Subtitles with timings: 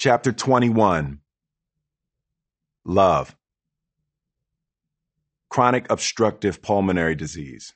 [0.00, 1.18] Chapter 21
[2.84, 3.34] Love
[5.50, 7.74] Chronic obstructive pulmonary disease,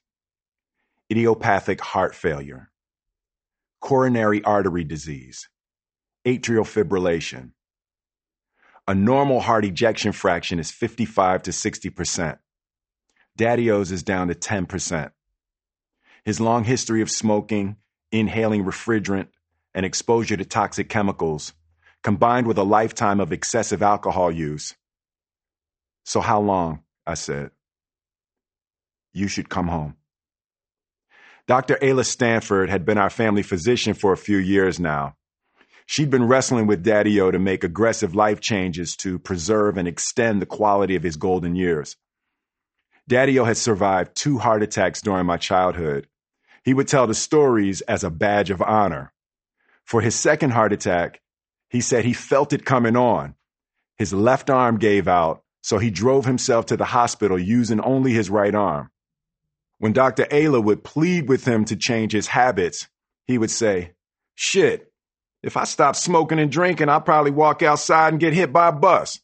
[1.10, 2.70] idiopathic heart failure,
[3.80, 5.48] coronary artery disease,
[6.24, 7.50] atrial fibrillation.
[8.86, 12.38] A normal heart ejection fraction is 55 to 60%.
[13.36, 15.10] Daddy-O's is down to 10%.
[16.24, 17.78] His long history of smoking,
[18.12, 19.26] inhaling refrigerant,
[19.74, 21.52] and exposure to toxic chemicals,
[22.02, 24.74] combined with a lifetime of excessive alcohol use.
[26.04, 26.82] So, how long?
[27.06, 27.50] I said.
[29.12, 29.96] You should come home.
[31.46, 31.76] Dr.
[31.76, 35.16] Ayla Stanford had been our family physician for a few years now.
[35.86, 40.40] She'd been wrestling with Daddy O to make aggressive life changes to preserve and extend
[40.40, 41.96] the quality of his golden years.
[43.08, 46.06] Daddy O had survived two heart attacks during my childhood.
[46.64, 49.12] He would tell the stories as a badge of honor.
[49.84, 51.20] For his second heart attack,
[51.72, 53.34] he said he felt it coming on.
[53.96, 58.28] His left arm gave out, so he drove himself to the hospital using only his
[58.28, 58.90] right arm.
[59.78, 60.24] When Dr.
[60.26, 62.88] Ayla would plead with him to change his habits,
[63.26, 63.92] he would say,
[64.34, 64.92] Shit,
[65.42, 68.72] if I stop smoking and drinking, I'll probably walk outside and get hit by a
[68.72, 69.18] bus.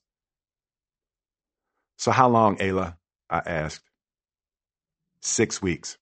[1.98, 2.96] So, how long, Ayla?
[3.28, 3.84] I asked.
[5.20, 5.98] Six weeks.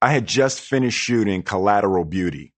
[0.00, 2.54] I had just finished shooting Collateral Beauty.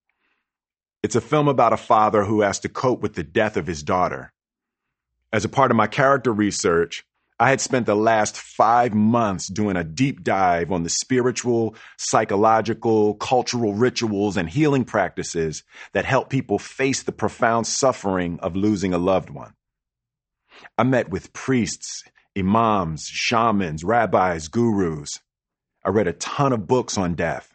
[1.03, 3.83] It's a film about a father who has to cope with the death of his
[3.83, 4.33] daughter.
[5.33, 7.05] As a part of my character research,
[7.41, 13.15] I had spent the last five months doing a deep dive on the spiritual, psychological,
[13.15, 18.99] cultural rituals, and healing practices that help people face the profound suffering of losing a
[18.99, 19.55] loved one.
[20.79, 22.05] I met with priests,
[22.39, 25.19] imams, shamans, rabbis, gurus.
[25.85, 27.52] I read a ton of books on death.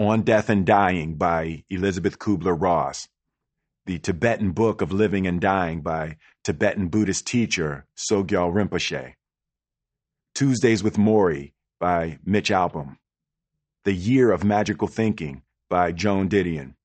[0.00, 3.06] On Death and Dying by Elizabeth Kubler Ross,
[3.84, 9.16] The Tibetan Book of Living and Dying by Tibetan Buddhist teacher Sogyal Rinpoche,
[10.34, 12.96] Tuesdays with Morrie by Mitch Albom,
[13.84, 16.76] The Year of Magical Thinking by Joan Didion.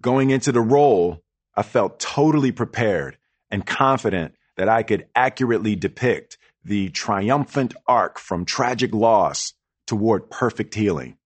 [0.00, 1.22] Going into the role,
[1.54, 3.18] I felt totally prepared
[3.50, 9.52] and confident that I could accurately depict the triumphant arc from tragic loss
[9.86, 11.18] toward perfect healing.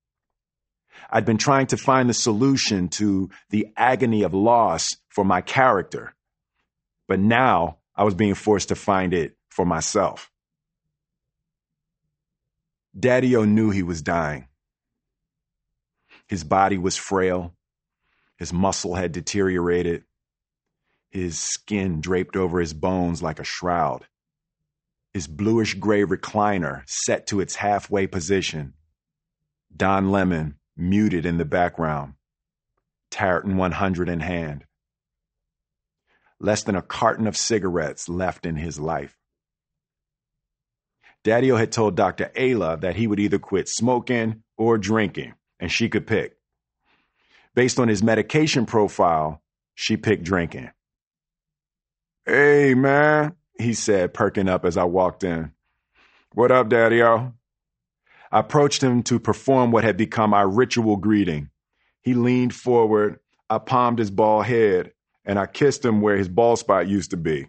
[1.12, 6.14] I'd been trying to find the solution to the agony of loss for my character,
[7.06, 10.30] but now I was being forced to find it for myself.
[12.98, 14.48] Daddy O knew he was dying.
[16.26, 17.54] His body was frail,
[18.36, 20.04] his muscle had deteriorated,
[21.10, 24.06] his skin draped over his bones like a shroud
[25.12, 28.72] his bluish gray recliner set to its halfway position.
[29.74, 32.14] Don Lemon muted in the background,
[33.10, 34.64] Tareyton 100 in hand.
[36.40, 39.16] Less than a carton of cigarettes left in his life.
[41.24, 42.32] Daddy-O had told Dr.
[42.36, 46.36] Ayla that he would either quit smoking or drinking, and she could pick.
[47.54, 49.40] Based on his medication profile,
[49.74, 50.70] she picked drinking.
[52.26, 55.52] Hey, man, he said, perking up as I walked in.
[56.34, 57.34] What up, Daddy O?
[58.32, 61.50] I approached him to perform what had become our ritual greeting.
[62.00, 63.20] He leaned forward,
[63.50, 64.92] I palmed his bald head,
[65.26, 67.48] and I kissed him where his bald spot used to be.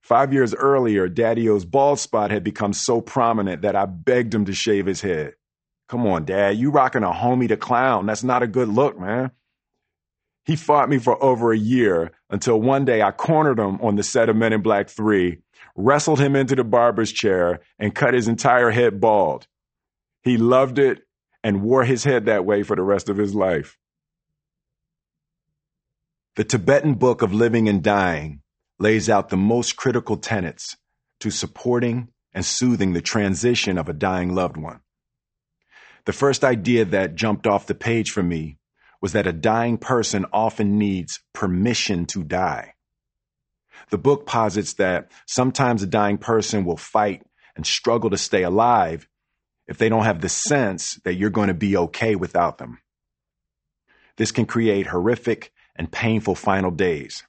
[0.00, 4.46] Five years earlier, Daddy O's bald spot had become so prominent that I begged him
[4.46, 5.34] to shave his head.
[5.88, 8.06] Come on, Dad, you rocking a homie to clown.
[8.06, 9.32] That's not a good look, man.
[10.46, 14.02] He fought me for over a year until one day I cornered him on the
[14.02, 15.38] set of Men in Black 3,
[15.76, 19.46] wrestled him into the barber's chair, and cut his entire head bald.
[20.24, 21.02] He loved it
[21.42, 23.76] and wore his head that way for the rest of his life.
[26.36, 28.40] The Tibetan Book of Living and Dying
[28.78, 30.76] lays out the most critical tenets
[31.20, 34.80] to supporting and soothing the transition of a dying loved one.
[36.06, 38.58] The first idea that jumped off the page for me
[39.00, 42.72] was that a dying person often needs permission to die.
[43.90, 47.22] The book posits that sometimes a dying person will fight
[47.54, 49.06] and struggle to stay alive
[49.66, 52.78] if they don't have the sense that you're going to be okay without them.
[54.16, 57.24] This can create horrific and painful final days.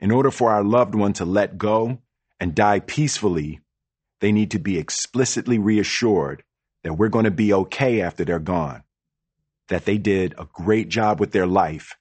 [0.00, 1.98] In order for our loved one to let go
[2.40, 3.60] and die peacefully,
[4.20, 6.42] they need to be explicitly reassured
[6.82, 8.84] that we're going to be okay after they're gone
[9.68, 11.96] that they did a great job with their life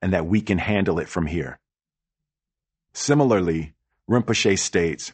[0.00, 1.58] and that we can handle it from here.
[2.92, 3.74] Similarly,
[4.08, 5.12] Rinpoche states,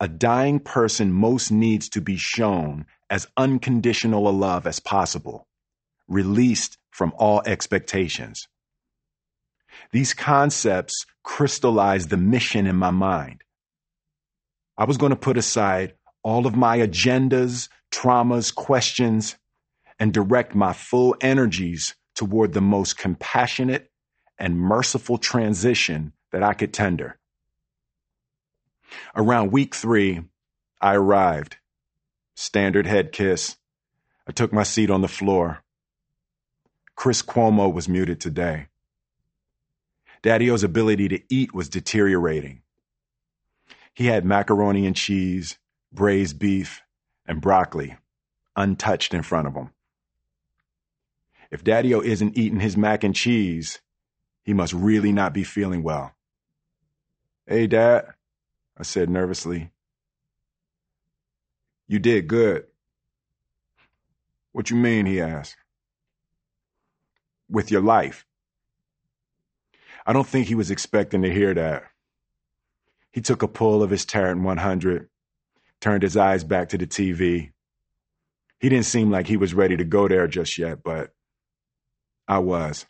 [0.00, 5.48] a dying person most needs to be shown as unconditional a love as possible,
[6.06, 8.46] released from all expectations.
[9.92, 13.42] These concepts crystallized the mission in my mind.
[14.76, 19.36] I was going to put aside all of my agendas, traumas, questions,
[19.98, 23.90] and direct my full energies toward the most compassionate
[24.38, 27.18] and merciful transition that I could tender.
[29.16, 30.22] Around week three,
[30.80, 31.56] I arrived.
[32.34, 33.56] Standard head kiss.
[34.26, 35.62] I took my seat on the floor.
[36.94, 38.68] Chris Cuomo was muted today.
[40.22, 42.62] Daddy-O's ability to eat was deteriorating.
[43.94, 45.58] He had macaroni and cheese,
[45.92, 46.82] braised beef,
[47.26, 47.96] and broccoli
[48.56, 49.70] untouched in front of him.
[51.50, 53.80] If Daddy-O isn't eating his mac and cheese,
[54.42, 56.14] he must really not be feeling well.
[57.46, 58.06] Hey, Dad,
[58.78, 59.72] I said nervously.
[61.88, 62.66] You did good.
[64.52, 65.06] What you mean?
[65.06, 65.56] He asked.
[67.50, 68.24] With your life.
[70.06, 71.84] I don't think he was expecting to hear that.
[73.10, 75.08] He took a pull of his Tareyton 100,
[75.80, 77.50] turned his eyes back to the TV.
[78.60, 81.12] He didn't seem like he was ready to go there just yet, but
[82.28, 82.86] I was.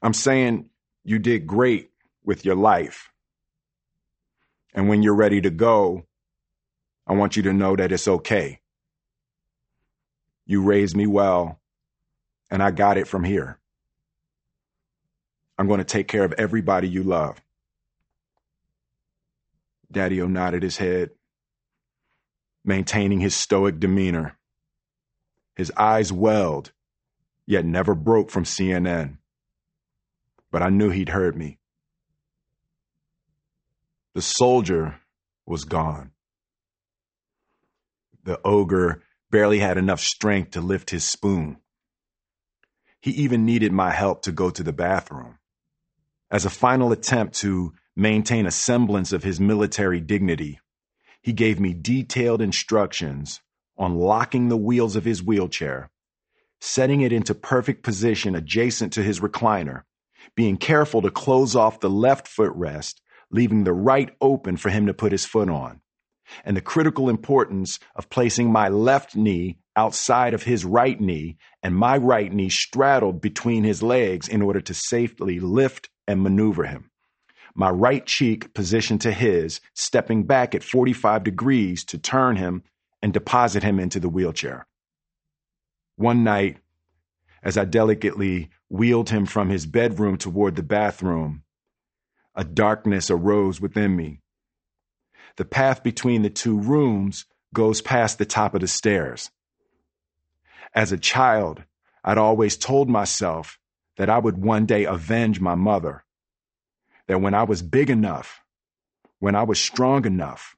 [0.00, 0.70] I'm saying
[1.04, 1.90] you did great
[2.24, 3.11] with your life.
[4.74, 6.06] And when you're ready to go,
[7.06, 8.60] I want you to know that it's okay.
[10.46, 11.60] You raised me well,
[12.50, 13.58] and I got it from here.
[15.58, 17.42] I'm going to take care of everybody you love.
[19.92, 21.10] Daddy-O nodded his head,
[22.64, 24.38] maintaining his stoic demeanor.
[25.56, 26.72] His eyes welled,
[27.46, 29.18] yet never broke from CNN.
[30.50, 31.58] But I knew he'd heard me.
[34.14, 35.00] The soldier
[35.46, 36.10] was gone.
[38.24, 41.56] The ogre barely had enough strength to lift his spoon.
[43.00, 45.38] He even needed my help to go to the bathroom.
[46.30, 50.60] As a final attempt to maintain a semblance of his military dignity,
[51.22, 53.40] he gave me detailed instructions
[53.76, 55.90] on locking the wheels of his wheelchair,
[56.60, 59.82] setting it into perfect position adjacent to his recliner,
[60.36, 63.01] being careful to close off the left footrest,
[63.32, 65.80] leaving the right open for him to put his foot on,
[66.44, 71.74] and the critical importance of placing my left knee outside of his right knee and
[71.74, 76.90] my right knee straddled between his legs in order to safely lift and maneuver him
[77.54, 82.62] my right cheek positioned to his, stepping back at 45 degrees to turn him
[83.02, 84.66] and deposit him into the wheelchair.
[85.96, 86.58] One night,
[87.42, 91.42] as I delicately wheeled him from his bedroom toward the bathroom,
[92.34, 94.20] a darkness arose within me.
[95.36, 99.30] The path between the two rooms goes past the top of the stairs.
[100.74, 101.64] As a child,
[102.04, 103.58] I'd always told myself
[103.96, 106.04] that I would one day avenge my mother
[107.06, 108.42] that when I was big enough,
[109.18, 110.56] when I was strong enough,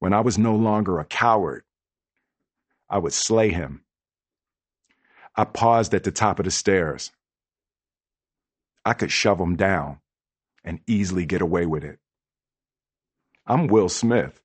[0.00, 1.64] when I was no longer a coward,
[2.90, 3.84] I would slay him.
[5.36, 7.12] I paused at the top of the stairs.
[8.84, 10.00] I could shove him down
[10.64, 11.98] and easily get away with it.
[13.46, 14.40] I'm Will Smith.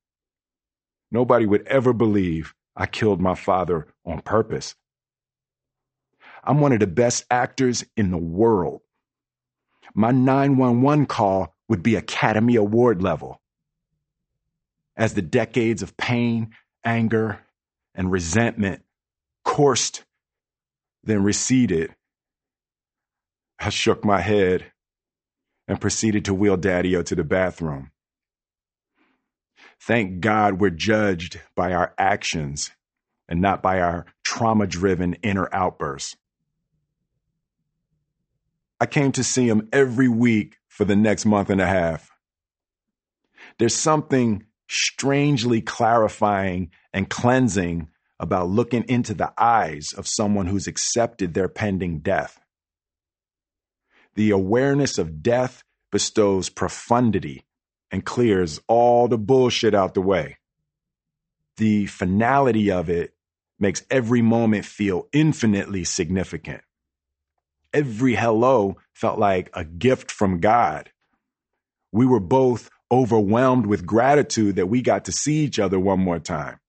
[1.12, 4.75] Nobody would ever believe I killed my father on purpose.
[6.44, 8.82] I'm one of the best actors in the world
[9.96, 13.41] my 911 call would be Academy Award level.
[14.96, 16.51] As the decades of pain,
[16.84, 17.39] anger,
[17.96, 18.84] and resentment
[19.43, 20.03] coursed,
[21.03, 21.96] then receded,
[23.60, 24.72] I shook my head
[25.69, 27.91] and proceeded to wheel Daddy-O to the bathroom.
[29.79, 32.71] Thank God we're judged by our actions
[33.29, 36.17] and not by our trauma driven inner outbursts.
[38.81, 42.09] I came to see him every week for the next month and a half.
[43.59, 51.33] There's something strangely clarifying and cleansing about looking into the eyes of someone who's accepted
[51.33, 52.39] their pending death.
[54.19, 57.45] The awareness of death bestows profundity
[57.89, 60.39] and clears all the bullshit out the way.
[61.55, 63.13] The finality of it
[63.59, 66.63] makes every moment feel infinitely significant
[67.73, 70.91] every hello felt like a gift from God.
[71.91, 76.19] We were both overwhelmed with gratitude that we got to see each other one more
[76.19, 76.59] time.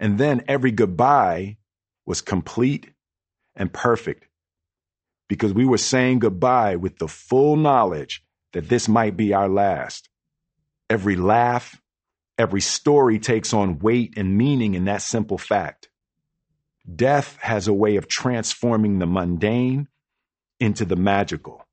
[0.00, 1.58] And then every goodbye
[2.06, 2.90] was complete
[3.54, 4.26] and perfect
[5.34, 8.22] because we were saying goodbye with the full knowledge
[8.52, 10.08] that this might be our last.
[10.90, 11.80] Every laugh,
[12.38, 15.88] every story takes on weight and meaning in that simple fact.
[16.96, 19.88] death has a way of transforming the mundane
[20.60, 21.66] into the magical.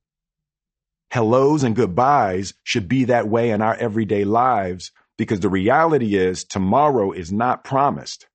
[1.11, 6.43] Hellos and goodbyes should be that way in our everyday lives because the reality is
[6.45, 8.27] tomorrow is not promised.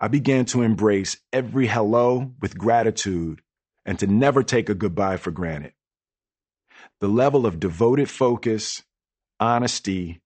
[0.00, 3.42] I began to embrace every hello with gratitude
[3.88, 5.72] and to never take a goodbye for granted.
[7.00, 8.82] The level of devoted focus,
[9.40, 10.20] honesty,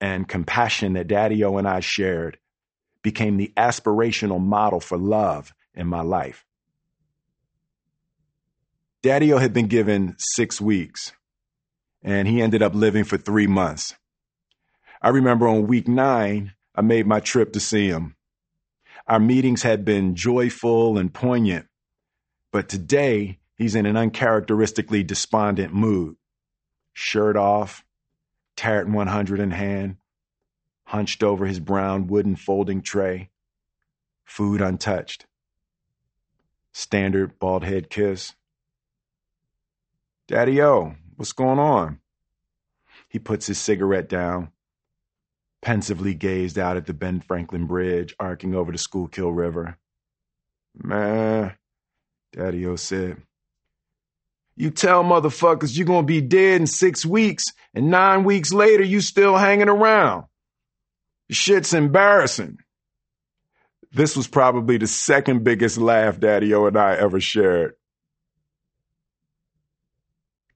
[0.00, 2.38] and compassion that Daddy O and I shared
[3.02, 6.44] became the aspirational model for love in my life.
[9.02, 11.10] Daddy O had been given six weeks,
[12.02, 13.96] and he ended up living for three months.
[15.02, 18.14] I remember on week nine, I made my trip to see him.
[19.08, 21.67] Our meetings had been joyful and poignant,
[22.52, 26.16] but today he's in an uncharacteristically despondent mood.
[26.92, 27.84] Shirt off,
[28.56, 29.96] Tareyton 100 in hand,
[30.84, 33.30] hunched over his brown wooden folding tray,
[34.24, 35.26] food untouched.
[36.72, 38.34] Standard bald head kiss.
[40.26, 42.00] Daddy O, what's going on?
[43.08, 44.50] He puts his cigarette down,
[45.62, 49.78] pensively gazed out at the Ben Franklin Bridge arcing over the Schuylkill River.
[50.74, 51.54] Man,
[52.32, 53.22] Daddy O said,
[54.56, 57.44] you tell motherfuckers you're gonna be dead in six weeks,
[57.74, 60.24] and nine weeks later you still hanging around.
[61.30, 62.58] Shit's embarrassing.
[63.92, 67.74] This was probably the second biggest laugh Daddy O and I ever shared.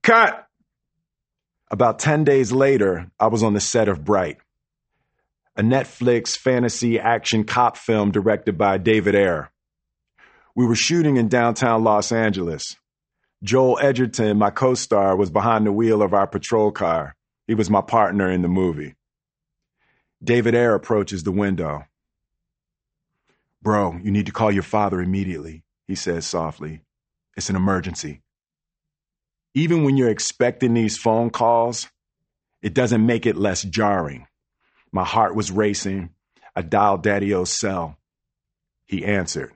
[0.02, 0.48] Cut!
[1.70, 4.38] About 10 days later, I was on the set of Bright
[5.54, 9.51] a Netflix fantasy action cop film directed by David Ayer.
[10.54, 12.76] We were shooting in downtown Los Angeles.
[13.42, 17.16] Joel Edgerton, my co star, was behind the wheel of our patrol car.
[17.46, 18.94] He was my partner in the movie.
[20.22, 21.84] David Ayer approaches the window.
[23.62, 26.82] Bro, you need to call your father immediately, he says softly.
[27.36, 28.20] It's an emergency.
[29.54, 31.88] Even when you're expecting these phone calls,
[32.60, 34.26] it doesn't make it less jarring.
[34.92, 36.10] My heart was racing.
[36.54, 37.96] I dialed Daddy O's cell.
[38.84, 39.52] He answered.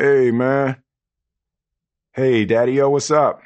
[0.00, 0.76] Hey, man.
[2.12, 3.42] Hey, Daddy O, what's up?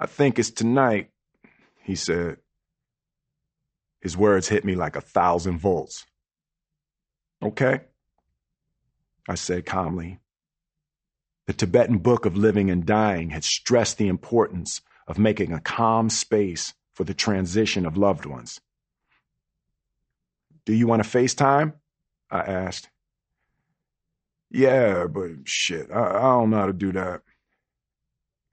[0.00, 1.10] I think it's tonight,
[1.82, 2.38] he said.
[4.00, 6.06] His words hit me like a thousand volts.
[7.42, 7.80] Okay,
[9.28, 10.18] I said calmly.
[11.46, 16.08] The Tibetan Book of Living and Dying had stressed the importance of making a calm
[16.08, 18.58] space for the transition of loved ones.
[20.64, 21.74] Do you want to FaceTime?
[22.30, 22.88] I asked.
[24.50, 27.22] Yeah, but shit, I, I don't know how to do that.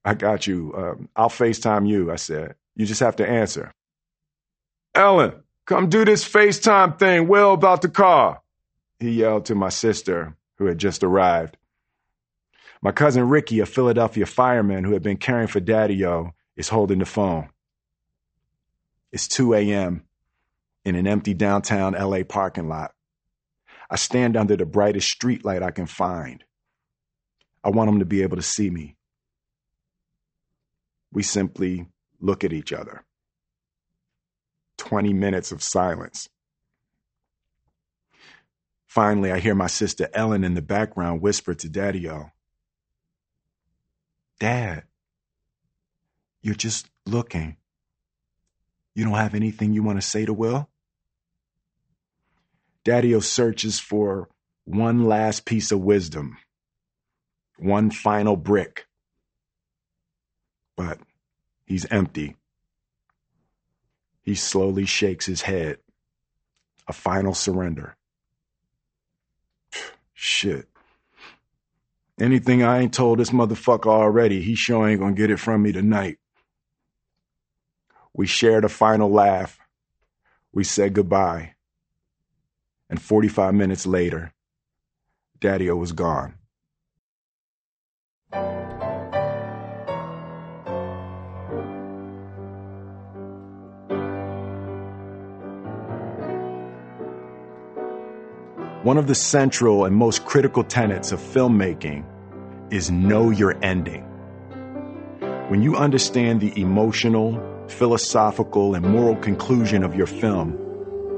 [0.05, 0.73] I got you.
[0.77, 2.55] Um, I'll FaceTime you, I said.
[2.75, 3.71] You just have to answer.
[4.95, 7.27] Ellen, come do this FaceTime thing.
[7.27, 8.41] Will about the car.
[8.99, 11.57] He yelled to my sister, who had just arrived.
[12.81, 16.99] My cousin Ricky, a Philadelphia fireman who had been caring for Daddy O, is holding
[16.99, 17.49] the phone.
[19.11, 20.03] It's 2 a.m.
[20.85, 22.93] in an empty downtown LA parking lot.
[23.89, 26.43] I stand under the brightest streetlight I can find.
[27.63, 28.95] I want them to be able to see me.
[31.11, 31.87] We simply
[32.19, 33.03] look at each other.
[34.77, 36.29] 20 minutes of silence.
[38.85, 42.31] Finally, I hear my sister Ellen in the background whisper to Daddy O
[44.39, 44.83] Dad,
[46.41, 47.57] you're just looking.
[48.93, 50.69] You don't have anything you want to say to Will?
[52.85, 54.29] Daddy-O searches for
[54.63, 56.37] one last piece of wisdom,
[57.57, 58.85] one final brick.
[60.77, 60.99] But
[61.65, 62.35] he's empty.
[64.21, 65.79] He slowly shakes his head.
[66.87, 67.95] A final surrender.
[70.13, 70.67] Shit.
[72.19, 75.71] Anything I ain't told this motherfucker already, he sure ain't gonna get it from me
[75.71, 76.19] tonight.
[78.13, 79.59] We shared a final laugh.
[80.53, 81.54] We said goodbye.
[82.89, 84.31] And 45 minutes later,
[85.39, 86.35] Daddy O was gone.
[98.85, 102.05] One of the central and most critical tenets of filmmaking
[102.71, 104.03] is know your ending.
[105.47, 110.64] When you understand the emotional, philosophical, and moral conclusion of your film,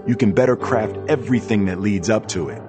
[0.08, 2.62] you can better craft everything that leads up to it.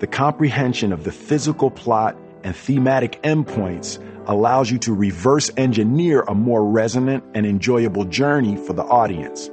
[0.00, 6.34] The comprehension of the physical plot and thematic endpoints allows you to reverse engineer a
[6.34, 9.48] more resonant and enjoyable journey for the audience.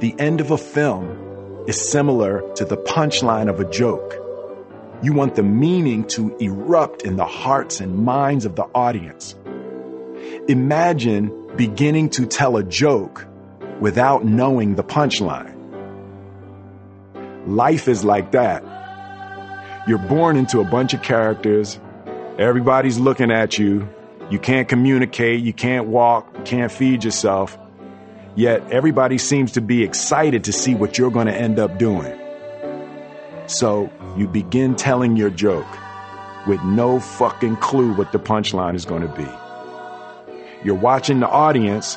[0.00, 4.14] The end of a film is similar to the punchline of a joke.
[5.02, 9.34] You want the meaning to erupt in the hearts and minds of the audience.
[10.48, 13.26] Imagine beginning to tell a joke
[13.80, 15.54] without knowing the punchline.
[17.46, 18.64] Life is like that.
[19.86, 21.78] You're born into a bunch of characters.
[22.38, 23.88] Everybody's looking at you.
[24.30, 25.40] You can't communicate.
[25.40, 26.44] You can't walk.
[26.44, 27.56] Can't feed yourself.
[28.34, 32.18] Yet everybody seems to be excited to see what you're going to end up doing.
[33.46, 35.66] So you begin telling your joke
[36.46, 39.28] with no fucking clue what the punchline is going to be.
[40.64, 41.96] You're watching the audience.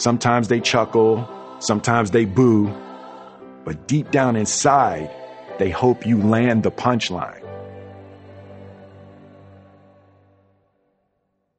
[0.00, 1.28] Sometimes they chuckle,
[1.58, 2.74] sometimes they boo,
[3.66, 5.10] but deep down inside,
[5.58, 7.46] they hope you land the punchline.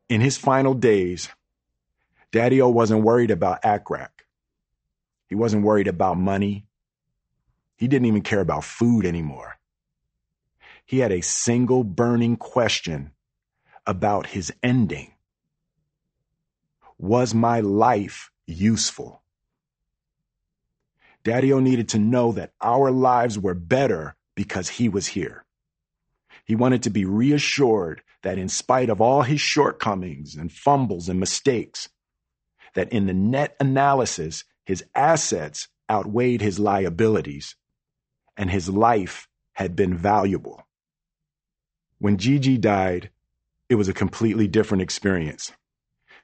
[0.10, 1.30] In his final days,
[2.32, 4.10] Daddy O wasn't worried about ACCRAC.
[5.30, 6.66] He wasn't worried about money.
[7.76, 9.60] He didn't even care about food anymore.
[10.84, 13.12] He had a single burning question
[13.86, 15.14] about his ending.
[16.98, 19.24] Was my life useful?
[21.24, 25.46] Daddy O needed to know that our lives were better because he was here.
[26.46, 31.20] He wanted to be reassured that in spite of all his shortcomings and fumbles and
[31.20, 31.90] mistakes,
[32.74, 37.56] that in the net analysis, his assets outweighed his liabilities
[38.38, 40.66] and his life had been valuable.
[42.00, 43.12] When Gigi died,
[43.70, 45.52] it was a completely different experience.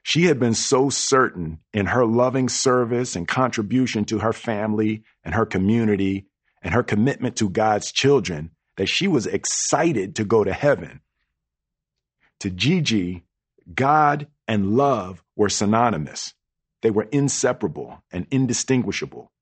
[0.02, 5.34] She had been so certain in her loving service and contribution to her family and
[5.34, 6.26] her community
[6.62, 11.00] and her commitment to God's children that she was excited to go to heaven.
[12.40, 13.24] To Gigi,
[13.74, 16.34] God and love were synonymous.
[16.82, 19.32] They were inseparable and indistinguishable.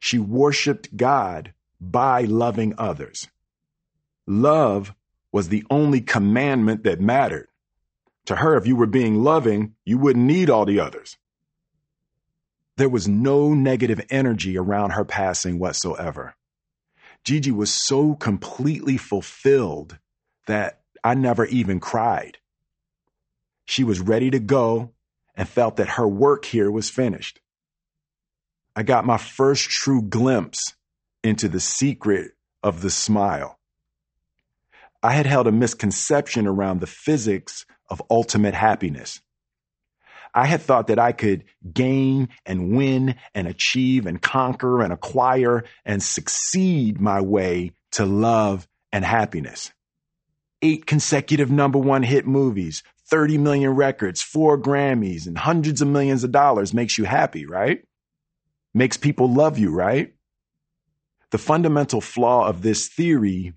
[0.00, 3.28] She worshiped God by loving others.
[4.26, 4.94] Love
[5.32, 7.48] was the only commandment that mattered.
[8.26, 11.16] To her, if you were being loving, you wouldn't need all the others.
[12.76, 16.34] There was no negative energy around her passing whatsoever.
[17.22, 19.98] Gigi was so completely fulfilled
[20.46, 22.38] that I never even cried.
[23.66, 24.92] She was ready to go
[25.34, 27.40] and felt that her work here was finished.
[28.76, 30.74] I got my first true glimpse
[31.22, 32.32] into the secret
[32.62, 33.58] of the smile.
[35.02, 39.20] I had held a misconception around the physics of ultimate happiness.
[40.34, 45.64] I had thought that I could gain and win and achieve and conquer and acquire
[45.84, 49.72] and succeed my way to love and happiness.
[50.60, 56.24] Eight consecutive number one hit movies, 30 million records, four Grammys, and hundreds of millions
[56.24, 57.84] of dollars makes you happy, right?
[58.72, 60.14] Makes people love you, right?
[61.30, 63.52] The fundamental flaw of this theory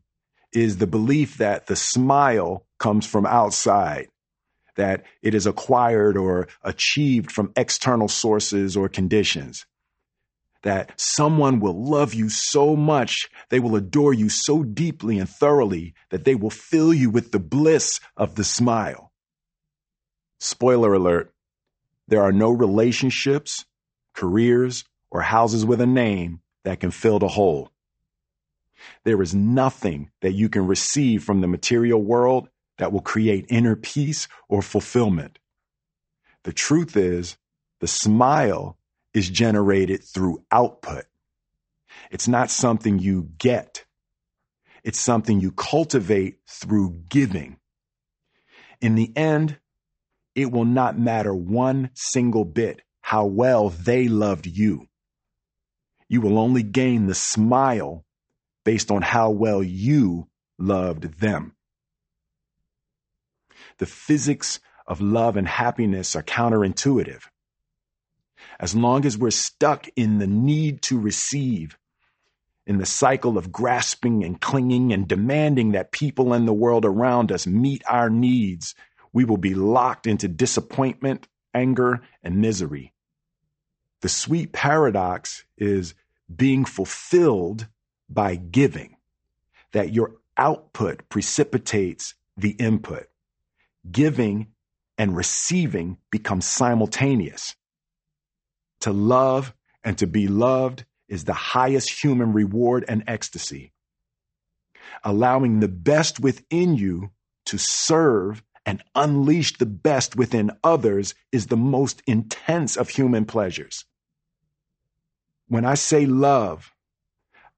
[0.54, 4.10] is the belief that the smile comes from outside
[4.78, 9.66] that it is acquired or achieved from external sources or conditions.
[10.64, 15.94] That someone will love you so much, they will adore you so deeply and thoroughly
[16.10, 19.12] that they will fill you with the bliss of the smile.
[20.40, 21.34] Spoiler alert
[22.08, 23.66] there are no relationships,
[24.14, 27.72] careers, or houses with a name that can fill the hole.
[29.04, 33.76] There is nothing that you can receive from the material world that will create inner
[33.76, 35.40] peace or fulfillment.
[36.44, 37.38] The truth is,
[37.80, 38.78] the smile
[39.14, 41.06] is generated through output.
[42.12, 43.86] It's not something you get.
[44.84, 47.58] It's something you cultivate through giving.
[48.80, 49.60] In the end,
[50.36, 54.88] it will not matter one single bit how well they loved you.
[56.08, 58.06] You will only gain the smile
[58.64, 61.57] based on how well you loved them
[63.78, 67.24] the physics of love and happiness are counterintuitive.
[68.60, 71.78] As long as we're stuck in the need to receive,
[72.66, 77.32] in the cycle of grasping and clinging and demanding that people and the world around
[77.32, 78.76] us meet our needs,
[79.14, 82.94] we will be locked into disappointment, anger, and misery.
[84.02, 85.94] The sweet paradox is
[86.34, 87.68] being fulfilled
[88.10, 88.98] by giving,
[89.72, 93.08] that your output precipitates the input
[93.92, 94.48] giving
[94.98, 97.56] and receiving become simultaneous.
[98.82, 103.72] To love and to be loved is the highest human reward and ecstasy.
[105.04, 107.12] Allowing the best within you
[107.46, 113.86] to serve and unleash the best within others is the most intense of human pleasures.
[115.48, 116.74] When I say love,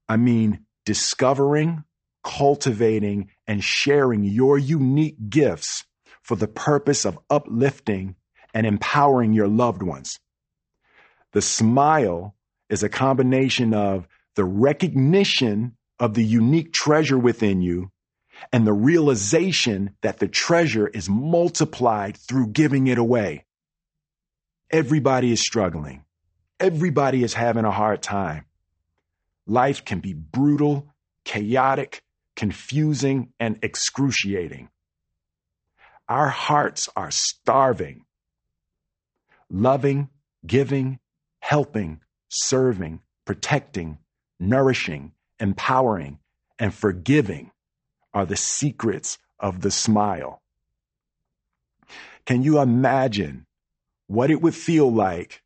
[0.08, 1.84] I mean discovering,
[2.24, 5.86] cultivating, and sharing your unique gifts
[6.30, 8.16] for the purpose of uplifting
[8.54, 10.20] and empowering your loved ones.
[11.34, 12.36] The smile
[12.70, 17.92] is a combination of the recognition of the unique treasure within you
[18.54, 23.46] and the realization that the treasure is multiplied through giving it away.
[24.70, 26.06] Everybody is struggling.
[26.60, 28.46] Everybody is having a hard time.
[29.48, 30.94] Life can be brutal,
[31.26, 32.04] chaotic,
[32.36, 34.70] confusing, and excruciating.
[36.10, 38.04] Our hearts are starving.
[39.48, 40.10] Loving,
[40.46, 40.98] giving,
[41.40, 44.00] helping, serving, protecting,
[44.40, 46.18] nourishing, empowering,
[46.58, 47.52] and forgiving
[48.12, 50.42] are the secrets of the smile.
[52.26, 53.46] Can you imagine
[54.08, 55.44] what it would feel like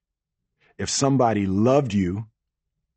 [0.78, 2.28] if somebody loved you,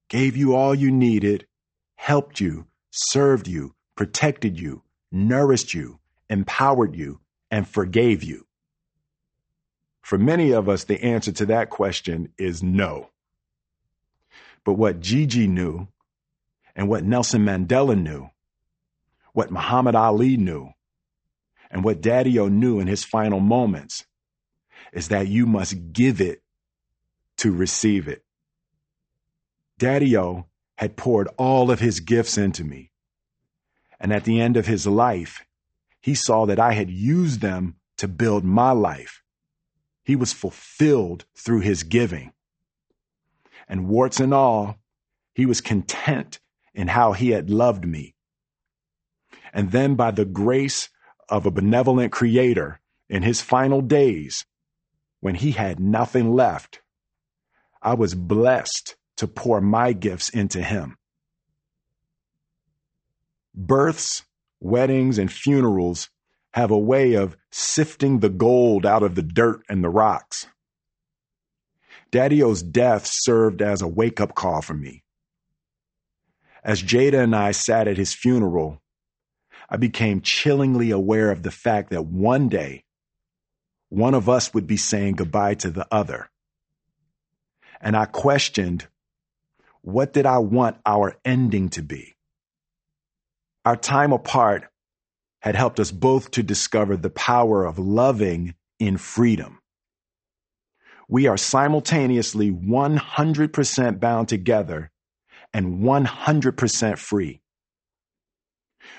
[0.08, 1.48] gave you all you needed,
[1.96, 5.98] helped you, served you, protected you, nourished you,
[6.30, 8.46] empowered you, and forgave you?
[10.02, 13.10] For many of us, the answer to that question is no.
[14.64, 15.88] But what Gigi knew
[16.74, 18.30] and what Nelson Mandela knew
[19.36, 20.70] what Muhammad Ali knew
[21.70, 24.06] and what Daddy-O knew in his final moments
[24.94, 26.40] is that you must give it
[27.36, 28.24] to receive it.
[29.78, 32.92] Daddy-O had poured all of his gifts into me.
[34.00, 35.44] And at the end of his life,
[36.06, 39.22] he saw that I had used them to build my life.
[40.04, 42.32] He was fulfilled through his giving.
[43.68, 44.78] And warts and all,
[45.34, 46.40] he was content
[46.74, 48.16] in how he had loved me
[49.56, 50.90] and then by the grace
[51.30, 54.44] of a benevolent creator in his final days,
[55.20, 56.82] when he had nothing left,
[57.80, 60.98] I was blessed to pour my gifts into him.
[63.54, 64.24] Births,
[64.66, 66.10] weddings, and funerals
[66.52, 70.46] have a way of sifting the gold out of the dirt and the rocks.
[72.10, 75.02] Daddy-O's death served as a wake up call for me.
[76.64, 78.80] As Jada and I sat at his funeral,
[79.68, 82.84] I became chillingly aware of the fact that one day,
[83.88, 86.28] one of us would be saying goodbye to the other.
[87.80, 88.86] And I questioned,
[89.82, 92.15] what did I want our ending to be?
[93.66, 94.68] Our time apart
[95.42, 99.58] had helped us both to discover the power of loving in freedom.
[101.08, 104.92] We are simultaneously 100% bound together
[105.52, 107.42] and 100% free.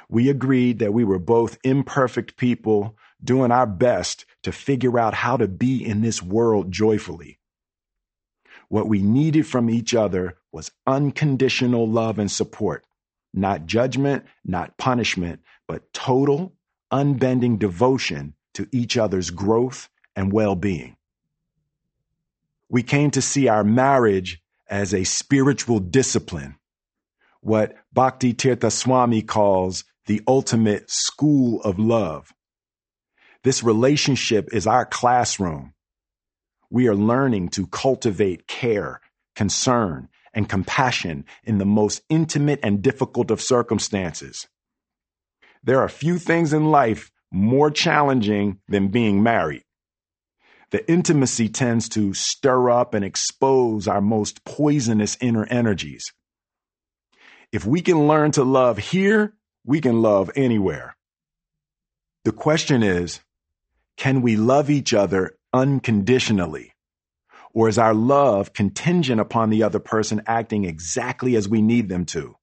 [0.09, 5.37] We agreed that we were both imperfect people doing our best to figure out how
[5.37, 7.39] to be in this world joyfully.
[8.67, 12.83] What we needed from each other was unconditional love and support,
[13.33, 16.53] not judgment, not punishment, but total,
[16.91, 20.95] unbending devotion to each other's growth and well being.
[22.69, 26.55] We came to see our marriage as a spiritual discipline,
[27.41, 32.33] what Bhakti Tirtha Swami calls the ultimate school of love.
[33.43, 35.73] This relationship is our classroom.
[36.69, 38.99] We are learning to cultivate care,
[39.35, 44.47] concern, and compassion in the most intimate and difficult of circumstances.
[45.63, 49.63] There are few things in life more challenging than being married.
[50.69, 56.05] The intimacy tends to stir up and expose our most poisonous inner energies.
[57.51, 59.33] If we can learn to love here,
[59.65, 60.95] we can love anywhere.
[62.25, 63.21] The question is,
[63.97, 66.73] can we love each other unconditionally?
[67.57, 72.05] Or is our love contingent upon the other person acting exactly as we need them
[72.05, 72.35] to?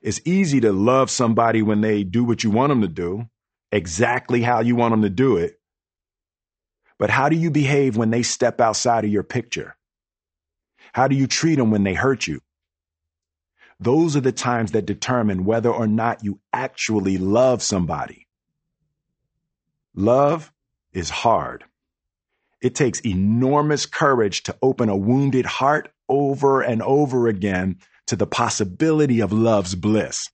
[0.00, 3.24] It's easy to love somebody when they do what you want them to do,
[3.72, 5.58] exactly how you want them to do it.
[7.00, 9.74] But how do you behave when they step outside of your picture?
[10.92, 12.42] How do you treat them when they hurt you?
[13.80, 18.28] Those are the times that determine whether or not you actually love somebody.
[19.96, 20.52] Love
[20.92, 21.64] is hard.
[22.62, 28.26] It takes enormous courage to open a wounded heart over and over again to the
[28.26, 30.28] possibility of love's bliss.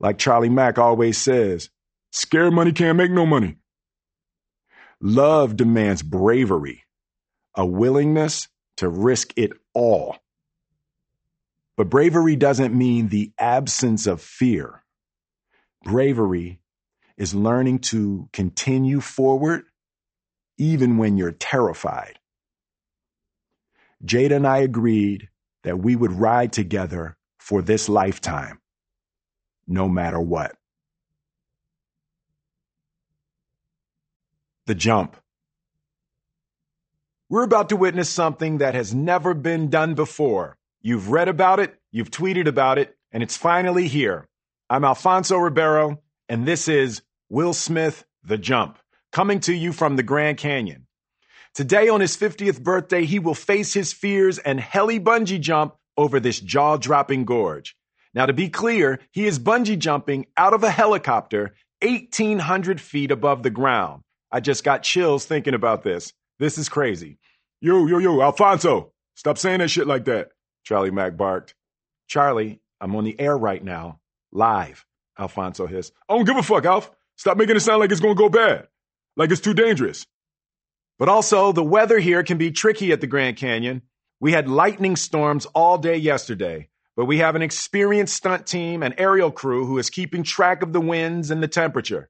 [0.00, 1.70] Like Charlie Mack always says,
[2.12, 3.56] scared money can't make no money.
[5.00, 6.84] Love demands bravery,
[7.54, 10.16] a willingness to risk it all
[11.76, 14.82] but bravery doesn't mean the absence of fear.
[15.84, 16.60] Bravery
[17.16, 19.64] is learning to continue forward
[20.58, 22.18] even when you're terrified.
[24.04, 25.28] Jada and I agreed
[25.64, 28.60] that we would ride together for this lifetime,
[29.66, 30.56] no matter what.
[34.66, 35.16] The jump.
[37.28, 40.56] We're about to witness something that has never been done before.
[40.80, 44.28] You've read about it, you've tweeted about it, and it's finally here.
[44.70, 48.78] I'm Alfonso Ribeiro, and this is Will Smith, The Jump,
[49.16, 50.86] coming to you from the Grand Canyon.
[51.54, 56.20] Today, on his 50th birthday, he will face his fears and heli bungee jump over
[56.20, 57.74] this jaw dropping gorge.
[58.12, 63.42] Now, to be clear, he is bungee jumping out of a helicopter 1,800 feet above
[63.42, 64.02] the ground.
[64.30, 66.12] I just got chills thinking about this.
[66.38, 67.16] This is crazy.
[67.62, 71.54] Yo, yo, yo, Alfonso, stop saying that shit like that, Charlie Mack barked.
[72.06, 73.98] Charlie, I'm on the air right now,
[74.30, 74.84] live,
[75.18, 75.94] Alfonso hissed.
[76.06, 76.90] I don't give a fuck, Alf.
[77.16, 78.68] Stop making it sound like it's gonna go bad,
[79.16, 80.06] like it's too dangerous.
[80.98, 83.82] But also, the weather here can be tricky at the Grand Canyon.
[84.20, 88.94] We had lightning storms all day yesterday, but we have an experienced stunt team and
[88.96, 92.08] aerial crew who is keeping track of the winds and the temperature.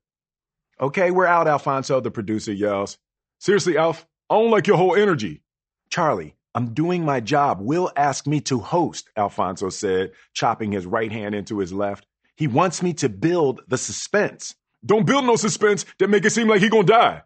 [0.81, 2.99] Okay, we're out, Alfonso, the producer yells.
[3.40, 5.42] Seriously, Alf, I don't like your whole energy.
[5.90, 7.61] Charlie, I'm doing my job.
[7.61, 12.07] Will asked me to host, Alfonso said, chopping his right hand into his left.
[12.37, 14.55] He wants me to build the suspense.
[14.85, 17.23] Don't build no suspense that make it seem like he gonna die.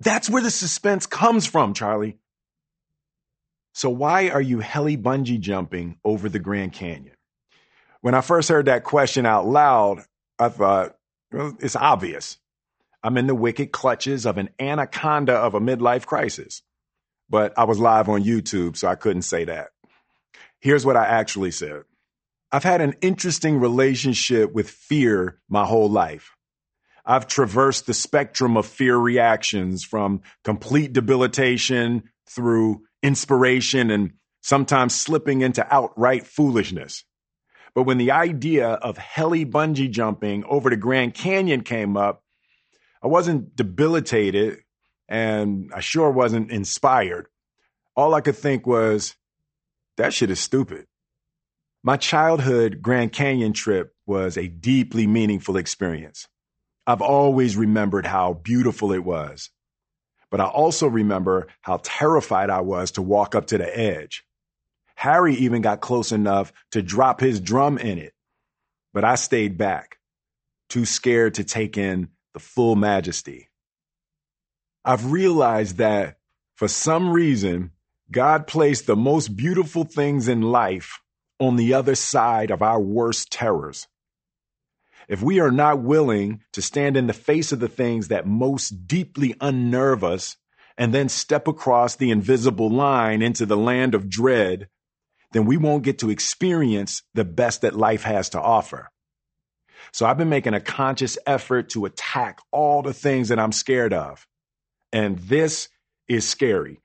[0.00, 2.18] That's where the suspense comes from, Charlie.
[3.74, 7.16] So why are you heli bungee jumping over the Grand Canyon?
[8.00, 10.02] When I first heard that question out loud,
[10.38, 10.96] I thought,
[11.30, 12.38] well, it's obvious.
[13.02, 16.62] I'm in the wicked clutches of an anaconda of a midlife crisis.
[17.30, 19.68] But I was live on YouTube, so I couldn't say that.
[20.60, 21.82] Here's what I actually said
[22.50, 26.36] I've had an interesting relationship with fear my whole life.
[27.04, 35.40] I've traversed the spectrum of fear reactions from complete debilitation through inspiration and sometimes slipping
[35.40, 37.04] into outright foolishness.
[37.74, 42.22] But when the idea of heli bungee jumping over the Grand Canyon came up,
[43.02, 44.58] I wasn't debilitated
[45.08, 47.26] and I sure wasn't inspired.
[47.96, 49.16] All I could think was,
[49.96, 50.86] that shit is stupid.
[51.82, 56.28] My childhood Grand Canyon trip was a deeply meaningful experience.
[56.86, 59.50] I've always remembered how beautiful it was.
[60.30, 64.24] But I also remember how terrified I was to walk up to the edge.
[64.96, 68.14] Harry even got close enough to drop his drum in it.
[68.92, 69.98] But I stayed back,
[70.68, 73.50] too scared to take in the full majesty.
[74.84, 76.16] I've realized that
[76.54, 77.72] for some reason,
[78.10, 81.00] God placed the most beautiful things in life
[81.38, 83.86] on the other side of our worst terrors.
[85.08, 88.86] If we are not willing to stand in the face of the things that most
[88.86, 90.36] deeply unnerve us
[90.78, 94.68] and then step across the invisible line into the land of dread,
[95.32, 98.90] then we won't get to experience the best that life has to offer.
[99.92, 103.92] So I've been making a conscious effort to attack all the things that I'm scared
[103.92, 104.26] of.
[104.92, 105.68] And this
[106.08, 106.80] is scary.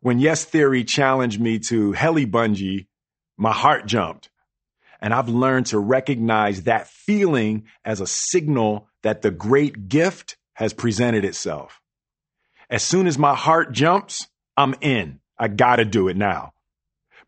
[0.00, 2.86] When Yes Theory challenged me to heli bungee,
[3.36, 4.30] my heart jumped.
[5.02, 10.72] And I've learned to recognize that feeling as a signal that the great gift has
[10.72, 11.80] presented itself.
[12.70, 15.18] As soon as my heart jumps, I'm in.
[15.36, 16.52] I gotta do it now.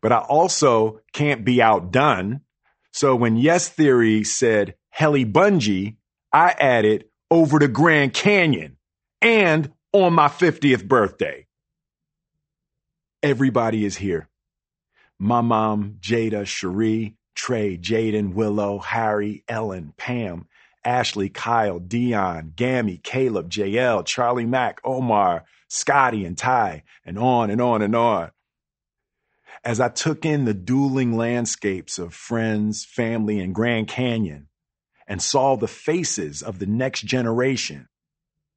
[0.01, 2.41] But I also can't be outdone.
[2.91, 5.97] So when Yes Theory said heli bungee,
[6.31, 8.77] I added over the Grand Canyon
[9.21, 11.45] and on my 50th birthday.
[13.21, 14.29] Everybody is here.
[15.19, 20.47] My mom, Jada, Sheree, Trey, Jaden, Willow, Harry, Ellen, Pam,
[20.83, 27.61] Ashley, Kyle, Dion, Gammy, Caleb, JL, Charlie Mack, Omar, Scotty, and Ty, and on and
[27.61, 28.31] on and on.
[29.63, 34.47] As I took in the dueling landscapes of friends, family, and Grand Canyon,
[35.07, 37.87] and saw the faces of the next generation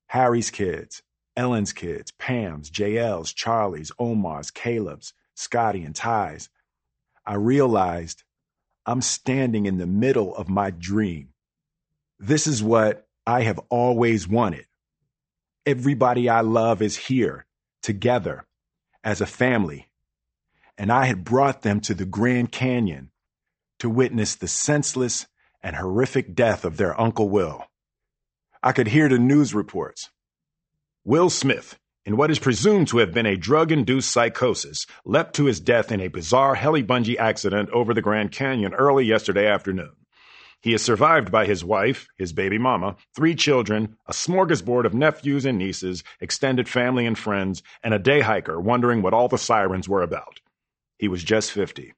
[0.09, 1.03] Harry's kids,
[1.37, 6.49] Ellen's kids, Pam's, JL's, Charlie's, Omar's, Caleb's, Scotty, and Ty's,
[7.27, 8.25] I realized
[8.89, 11.29] I'm standing in the middle of my dream.
[12.19, 14.65] This is what I have always wanted.
[15.67, 17.45] Everybody I love is here
[17.83, 18.47] together
[19.05, 19.91] as a family.
[20.79, 23.11] And I had brought them to the Grand Canyon
[23.79, 25.27] to witness the senseless
[25.63, 27.67] and horrific death of their Uncle Will.
[28.63, 30.09] I could hear the news reports.
[31.05, 31.78] Will Smith,
[32.09, 35.93] in what is presumed to have been a drug induced psychosis, leapt to his death
[35.93, 39.93] in a bizarre heli bungee accident over the Grand Canyon early yesterday afternoon.
[40.63, 45.45] He is survived by his wife, his baby mama, three children, a smorgasbord of nephews
[45.45, 49.87] and nieces, extended family and friends, and a day hiker wondering what all the sirens
[49.87, 50.41] were about.
[50.99, 51.93] He was just 50.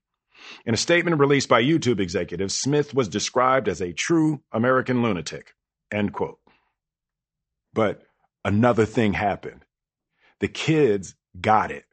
[0.67, 5.55] In a statement released by YouTube executives, Smith was described as a true American lunatic.
[5.93, 6.41] End quote.
[7.73, 8.03] But
[8.45, 9.65] another thing happened.
[10.41, 11.85] The kids got it.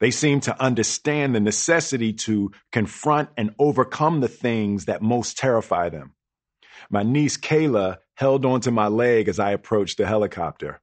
[0.00, 5.88] They seemed to understand the necessity to confront and overcome the things that most terrify
[5.88, 6.14] them.
[6.90, 10.80] My niece Kayla held onto my leg as I approached the helicopter.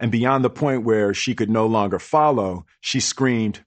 [0.00, 3.64] And beyond the point where she could no longer follow, she screamed,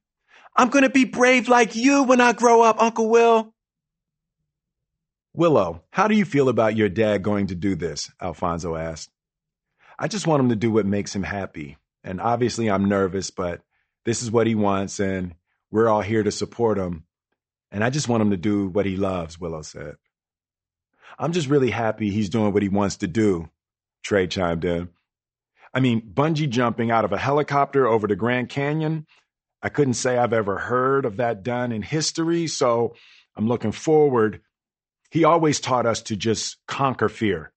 [0.55, 3.53] I'm going to be brave like you when I grow up, Uncle Will.
[5.34, 8.12] Willow, how do you feel about your dad going to do this?
[8.21, 9.10] Alfonso asked.
[9.97, 11.77] I just want him to do what makes him happy.
[12.04, 13.62] And obviously, I'm nervous, but
[14.06, 15.36] this is what he wants, and
[15.72, 17.04] we're all here to support him.
[17.72, 19.96] And I just want him to do what he loves, Willow said.
[21.18, 23.50] I'm just really happy he's doing what he wants to do,
[24.04, 24.90] Trey chimed in.
[25.74, 29.06] I mean, bungee jumping out of a helicopter over the Grand Canyon,
[29.62, 32.96] I couldn't say I've ever heard of that done in history, so
[33.36, 34.42] I'm looking forward.
[35.12, 37.52] He always taught us to just conquer fear.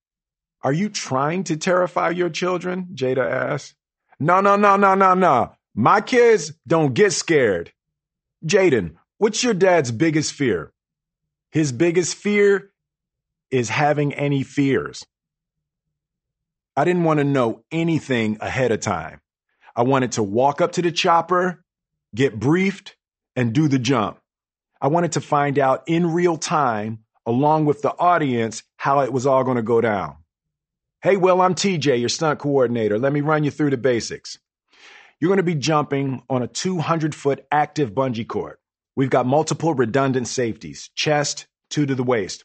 [0.62, 2.88] Are you trying to terrify your children?
[2.94, 3.74] Jada asked.
[4.22, 5.52] No, no, no, no, no, no.
[5.74, 7.72] My kids don't get scared.
[8.46, 10.72] Jaden, what's your dad's biggest fear?
[11.50, 12.70] His biggest fear
[13.50, 15.04] is having any fears.
[16.76, 19.20] I didn't want to know anything ahead of time.
[19.74, 21.64] I wanted to walk up to the chopper,
[22.14, 22.94] get briefed,
[23.34, 24.18] and do the jump.
[24.80, 29.26] I wanted to find out in real time, along with the audience, how it was
[29.26, 30.18] all going to go down.
[31.02, 32.96] Hey, Will, I'm TJ, your stunt coordinator.
[32.96, 34.38] Let me run you through the basics.
[35.18, 38.58] You're going to be jumping on a 200 foot active bungee cord.
[38.94, 42.44] We've got multiple redundant safeties, chest, two to the waist.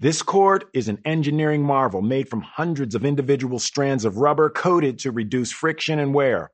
[0.00, 4.98] This cord is an engineering marvel made from hundreds of individual strands of rubber coated
[5.00, 6.50] to reduce friction and wear.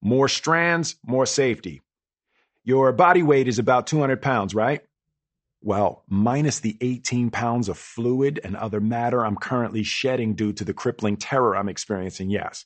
[0.00, 1.82] More strands, more safety.
[2.64, 4.80] Your body weight is about 200 pounds, right?
[5.60, 10.64] Well, minus the 18 pounds of fluid and other matter I'm currently shedding due to
[10.64, 12.64] the crippling terror I'm experiencing, yes.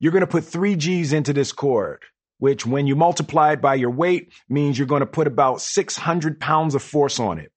[0.00, 2.02] You're going to put three G's into this cord,
[2.38, 6.40] which, when you multiply it by your weight, means you're going to put about 600
[6.40, 7.52] pounds of force on it.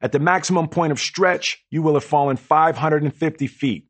[0.00, 3.86] At the maximum point of stretch, you will have fallen 550 feet.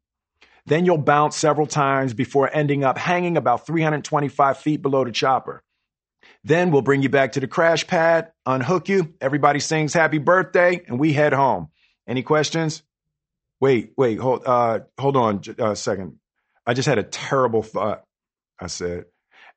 [0.64, 5.62] Then you'll bounce several times before ending up hanging about 325 feet below the chopper.
[6.44, 10.80] Then we'll bring you back to the crash pad, unhook you, everybody sings happy birthday,
[10.86, 11.68] and we head home.
[12.06, 12.82] Any questions?
[13.60, 16.18] Wait, wait, hold, uh, hold on uh, a second.
[16.66, 18.04] I just had a terrible thought.
[18.60, 19.06] I said,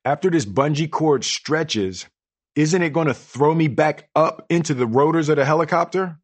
[0.06, 2.08] after this bungee cord stretches,
[2.56, 6.18] isn't it going to throw me back up into the rotors of the helicopter?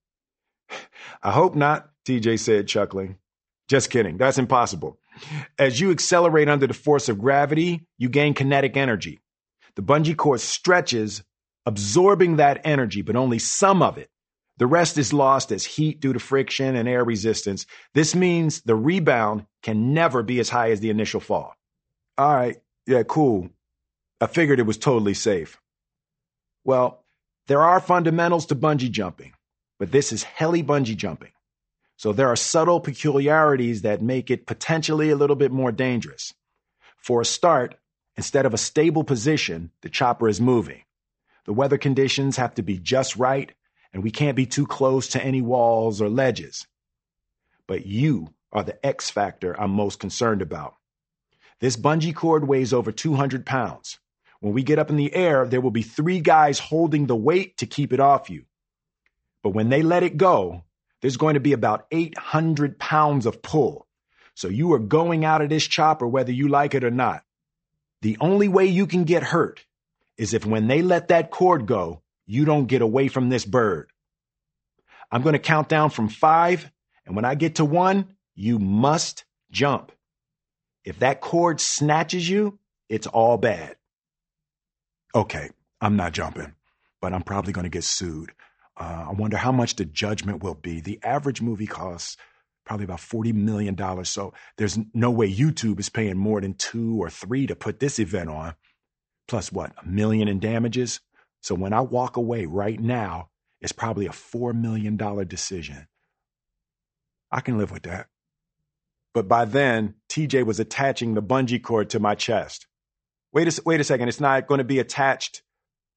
[1.23, 3.17] I hope not, TJ said, chuckling.
[3.67, 4.17] Just kidding.
[4.17, 4.99] That's impossible.
[5.58, 9.21] As you accelerate under the force of gravity, you gain kinetic energy.
[9.75, 11.23] The bungee cord stretches,
[11.65, 14.09] absorbing that energy, but only some of it.
[14.57, 17.65] The rest is lost as heat due to friction and air resistance.
[17.93, 21.55] This means the rebound can never be as high as the initial fall.
[22.17, 22.57] All right.
[22.88, 23.49] Yeah, cool.
[24.21, 25.59] I figured it was totally safe.
[26.63, 27.03] Well,
[27.47, 29.33] there are fundamentals to bungee jumping
[29.79, 31.31] but this is heli bungee jumping.
[31.97, 36.33] So there are subtle peculiarities that make it potentially a little bit more dangerous.
[36.97, 37.75] For a start,
[38.17, 40.82] instead of a stable position, the chopper is moving.
[41.45, 43.51] The weather conditions have to be just right,
[43.93, 46.67] and we can't be too close to any walls or ledges.
[47.67, 50.75] But you are the X factor I'm most concerned about.
[51.60, 53.99] This bungee cord weighs over 200 pounds.
[54.39, 57.58] When we get up in the air, there will be three guys holding the weight
[57.58, 58.45] to keep it off you.
[59.41, 60.63] But when they let it go,
[61.01, 63.88] there's going to be about 800 pounds of pull.
[64.34, 67.23] So you are going out of this chopper whether you like it or not.
[68.06, 69.65] The only way you can get hurt
[70.15, 73.89] is if when they let that cord go, you don't get away from this bird.
[75.12, 76.72] I'm going to count down from five,
[77.08, 79.91] and when I get to one, you must jump.
[80.84, 83.76] If that cord snatches you, it's all bad.
[85.15, 85.50] Okay,
[85.82, 86.53] I'm not jumping,
[87.01, 88.34] but I'm probably going to get sued.
[88.78, 90.80] Uh, I wonder how much the judgment will be.
[90.80, 92.18] The average movie costs
[92.66, 94.05] probably about $40 million.
[94.05, 97.99] So there's no way YouTube is paying more than two or three to put this
[97.99, 98.55] event on.
[99.28, 100.99] Plus, what, a million in damages?
[101.41, 103.30] So when I walk away right now,
[103.61, 104.97] it's probably a $4 million
[105.28, 105.88] decision.
[107.32, 108.07] I can live with that.
[109.13, 112.68] But by then, TJ was attaching the bungee cord to my chest.
[113.32, 115.41] Wait a, wait a second, it's not going to be attached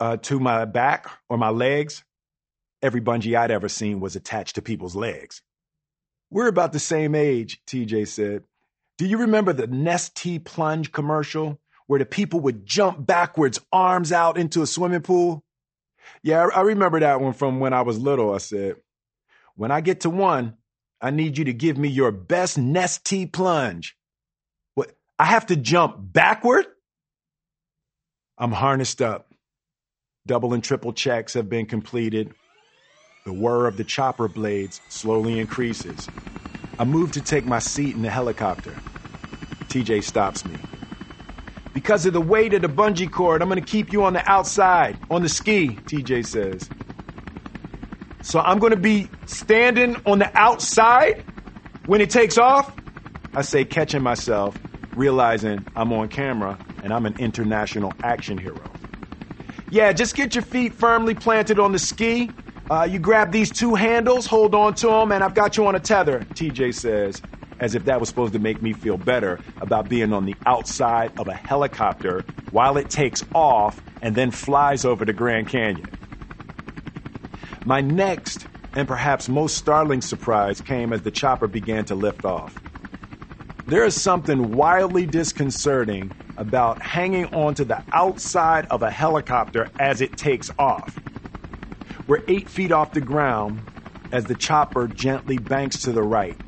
[0.01, 2.05] uh, to my back or my legs?
[2.81, 5.43] Every bungee I'd ever seen was attached to people's legs.
[6.31, 8.45] We're about the same age, TJ said.
[8.99, 14.37] Do you remember the Nestea plunge commercial where the people would jump backwards, arms out
[14.37, 15.45] into a swimming pool?
[16.23, 18.35] Yeah, I remember that one from when I was little.
[18.35, 18.77] I said,
[19.55, 20.57] When I get to one,
[21.01, 23.97] I need you to give me your best Nestea plunge.
[24.75, 24.93] What?
[25.19, 26.67] I have to jump backward?
[28.37, 29.33] I'm harnessed up.
[30.27, 32.35] Double and triple checks have been completed.
[33.29, 36.09] The whir of the chopper blades slowly increases.
[36.79, 38.75] I move to take my seat in the helicopter.
[39.69, 40.57] TJ stops me.
[41.75, 44.27] Because of the weight of the bungee cord, I'm going to keep you on the
[44.27, 46.71] outside, on the ski, TJ says.
[48.23, 51.23] So I'm going to be standing on the outside
[51.85, 52.75] when it takes off?
[53.35, 54.59] I say, catching myself,
[54.95, 58.73] realizing I'm on camera and I'm an international action hero.
[59.69, 62.31] Yeah, just get your feet firmly planted on the ski.
[62.71, 65.75] Uh, you grab these two handles, hold on to them, and I've got you on
[65.75, 67.23] a tether, TJ says,
[67.59, 71.13] as if that was supposed to make me feel better about being on the outside
[71.19, 75.91] of a helicopter while it takes off and then flies over the Grand Canyon.
[77.65, 82.63] My next and perhaps most startling surprise came as the chopper began to lift off.
[83.67, 90.17] There is something wildly disconcerting about hanging onto the outside of a helicopter as it
[90.19, 91.01] takes off.
[92.07, 93.69] We're eight feet off the ground
[94.13, 96.39] as the chopper gently banks to the right.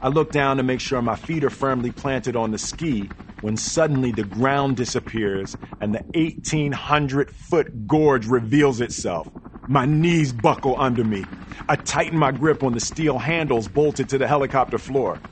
[0.00, 3.56] I look down to make sure my feet are firmly planted on the ski when
[3.56, 9.30] suddenly the ground disappears and the 1800 foot gorge reveals itself.
[9.66, 11.30] My knees buckle under me.
[11.68, 15.24] I tighten my grip on the steel handles bolted to the helicopter floor.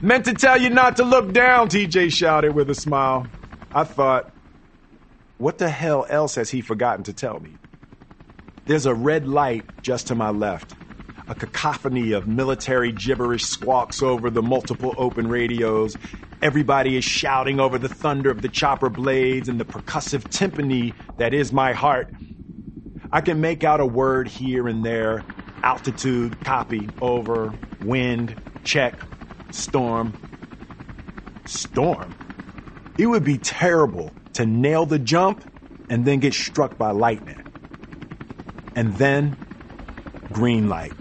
[0.00, 3.34] Meant to tell you not to look down, TJ shouted with a smile.
[3.72, 4.26] I thought,
[5.38, 7.57] what the hell else has he forgotten to tell me?
[8.68, 10.74] There's a red light just to my left.
[11.26, 15.96] A cacophony of military gibberish squawks over the multiple open radios.
[16.42, 21.32] Everybody is shouting over the thunder of the chopper blades and the percussive timpani that
[21.32, 22.12] is my heart.
[23.10, 25.24] I can make out a word here and there
[25.62, 29.00] altitude, copy, over, wind, check,
[29.50, 30.12] storm.
[31.46, 32.14] Storm?
[32.98, 35.42] It would be terrible to nail the jump
[35.88, 37.37] and then get struck by lightning.
[38.78, 39.38] And then,
[40.32, 40.94] green light.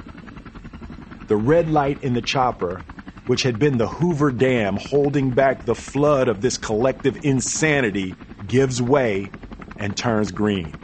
[1.27, 2.87] The red light in the chopper,
[3.27, 8.17] which had been the Hoover Dam holding back the flood of this collective insanity,
[8.47, 9.35] gives way
[9.77, 10.79] and turns green.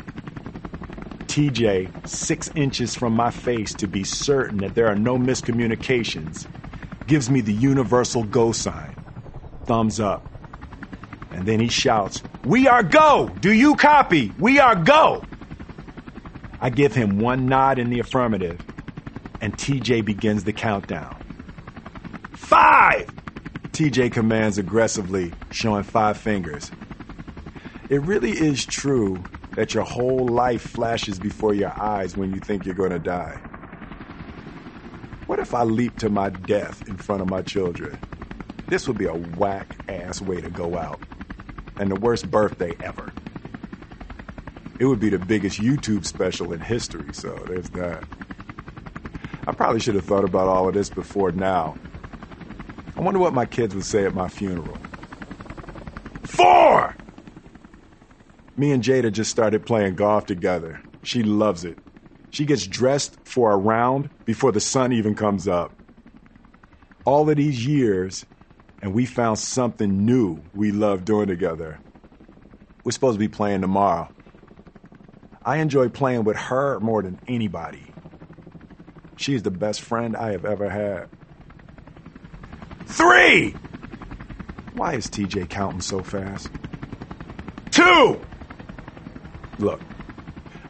[1.29, 6.47] TJ, six inches from my face to be certain that there are no miscommunications,
[7.07, 8.97] gives me the universal go sign.
[9.65, 10.29] Thumbs up.
[11.31, 13.35] And then he shouts, We are go!
[13.39, 14.35] Do you copy?
[14.37, 15.27] We are go!
[16.63, 18.67] I give him one nod in the affirmative,
[19.41, 21.21] and TJ begins the countdown.
[22.33, 23.13] Five!
[23.73, 26.71] TJ commands aggressively, showing five fingers.
[27.89, 32.65] It really is true that your whole life flashes before your eyes when you think
[32.65, 33.43] you're going to die.
[35.27, 38.01] What if I leap to my death in front of my children?
[38.69, 41.01] This would be a whack ass way to go out.
[41.79, 43.12] And the worst birthday ever.
[44.79, 48.03] It would be the biggest YouTube special in history, so there's that.
[49.45, 51.75] I probably should have thought about all of this before now.
[52.95, 54.77] I wonder what my kids would say at my funeral.
[56.23, 56.95] Four!
[58.55, 60.81] Me and Jada just started playing golf together.
[61.03, 61.77] She loves it.
[62.29, 65.71] She gets dressed for a round before the sun even comes up.
[67.05, 68.25] All of these years,
[68.81, 71.79] and we found something new we love doing together.
[72.83, 74.09] We're supposed to be playing tomorrow.
[75.45, 77.93] I enjoy playing with her more than anybody.
[79.17, 81.07] She's the best friend I have ever had.
[82.87, 83.55] Three!
[84.73, 86.49] Why is TJ counting so fast?
[87.71, 88.19] Two!
[89.59, 89.81] Look,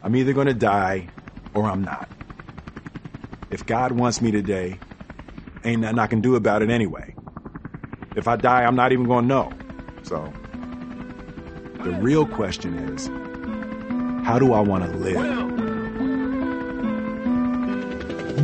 [0.02, 1.08] I'm either going to die
[1.54, 2.08] or I'm not.
[3.50, 4.78] If God wants me today,
[5.64, 7.14] ain't nothing I can do about it anyway.
[8.16, 9.52] If I die, I'm not even going to know.
[10.02, 10.32] So,
[11.82, 13.08] the real question is
[14.24, 15.16] how do I want to live?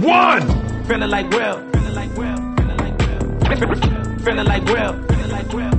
[0.03, 0.85] One!
[0.85, 5.73] Feeling like Will, feeling like Will, feeling like Will, feeling like Will, feeling like Will,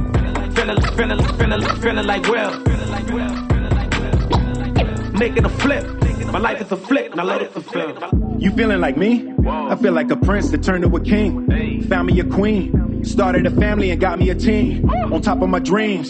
[0.53, 5.85] feeling, feeling, feeling, feeling like Will, feeling like Will, feeling like Will, making a flip.
[6.31, 7.93] My life is a flick, now let it fulfill.
[8.39, 9.33] You feeling like me?
[9.47, 11.83] I feel like a prince that turned to a king.
[11.89, 13.03] Found me a queen.
[13.03, 14.89] Started a family and got me a team.
[14.89, 16.09] On top of my dreams.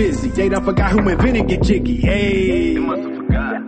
[0.01, 0.29] busy.
[0.29, 2.01] They done forgot who invented get jiggy.
[2.01, 3.20] Hey.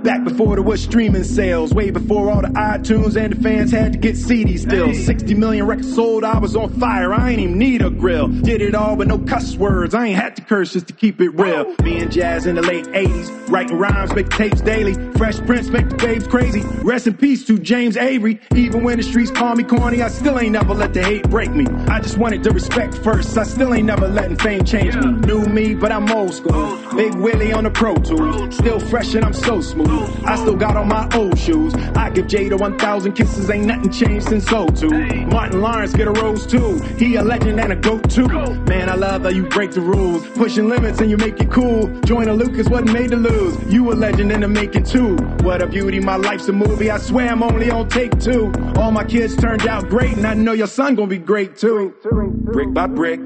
[0.04, 3.94] Back before there was streaming sales, way before all the iTunes and the fans had
[3.94, 4.94] to get CDs still.
[4.94, 8.28] 60 million records sold, I was on fire, I ain't even need a grill.
[8.28, 11.22] Did it all with no cuss words, I ain't had to curse just to keep
[11.22, 11.74] it real.
[11.84, 14.94] Me and Jazz in the late 80s, writing rhymes, make tapes daily.
[15.14, 16.64] Fresh Prince make the babes crazy.
[16.84, 18.42] Rest in peace to James Avery.
[18.56, 21.52] Even when the streets call me corny, I still ain't never let the hate break
[21.52, 21.66] me.
[21.88, 25.12] I just wanted the respect first, I still ain't never letting fame change me.
[25.26, 26.78] New me, but I'm old school.
[26.94, 28.58] Big Willie on the Pro Tools.
[28.58, 29.93] Still fresh and I'm so smooth.
[30.26, 31.74] I still got on my old shoes.
[31.96, 34.90] I give Jada 1,000 kisses, ain't nothing changed since so too.
[35.28, 36.80] Martin Lawrence get a rose too.
[36.98, 38.28] He a legend and a goat too.
[38.28, 40.26] Man, I love how you break the rules.
[40.30, 41.88] Pushing limits and you make it cool.
[42.02, 43.58] Joyner Lucas wasn't made to lose.
[43.72, 45.16] You a legend in the making too.
[45.42, 46.90] What a beauty, my life's a movie.
[46.90, 48.52] I swear I'm only on take two.
[48.78, 51.94] All my kids turned out great and I know your son gonna be great too.
[52.04, 53.20] Brick by brick,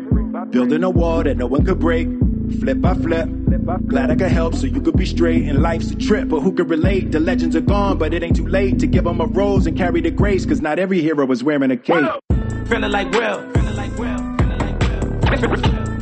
[0.51, 2.07] building a wall that no one could break.
[2.59, 3.30] Flip by flip.
[3.68, 5.43] Glad I could help so you could be straight.
[5.43, 7.11] And life's a trip, but who could relate?
[7.11, 9.76] The legends are gone, but it ain't too late to give them a rose and
[9.78, 10.45] carry the grace.
[10.45, 12.05] Cause not every hero is wearing a cape.
[12.68, 13.41] Feeling like Will.
[13.51, 14.18] Feeling like Will.
[14.18, 15.01] Feeling like Will.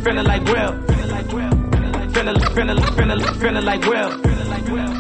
[0.04, 0.80] Feeling like Will.
[0.86, 1.50] Feeling like Will.
[2.12, 4.12] Feeling feeling feeling feeling like Will.
[4.22, 4.94] Feeling like Will.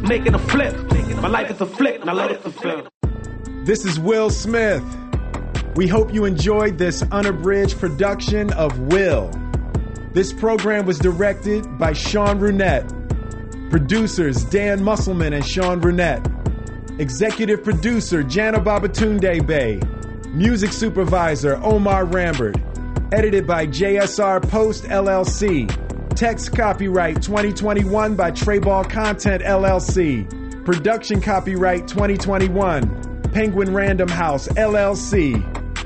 [0.00, 0.74] Making a flip.
[1.20, 2.02] My life is a flick.
[2.04, 2.88] Now let it fulfill.
[3.64, 4.82] This is Will Smith.
[5.74, 9.30] We hope you enjoyed this unabridged production of Will.
[10.16, 12.90] This program was directed by Sean Brunette.
[13.68, 16.26] Producers Dan Musselman and Sean Brunette.
[16.98, 19.78] Executive producer Jana Babatunde Bey.
[20.30, 22.56] Music supervisor Omar Rambert.
[23.12, 25.68] Edited by JSR Post LLC.
[26.16, 30.64] Text copyright 2021 by Treyball Content LLC.
[30.64, 33.22] Production copyright 2021.
[33.34, 35.44] Penguin Random House LLC.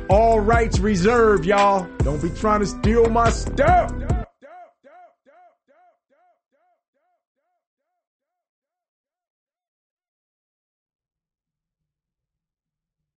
[0.08, 1.88] All rights reserved, y'all.
[1.98, 3.92] Don't be trying to steal my stuff.